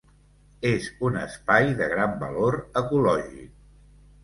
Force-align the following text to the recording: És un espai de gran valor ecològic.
És 0.69 0.87
un 1.09 1.19
espai 1.25 1.69
de 1.83 1.91
gran 1.93 2.17
valor 2.25 2.59
ecològic. 2.85 3.57